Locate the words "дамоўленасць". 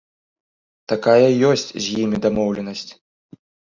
2.27-2.87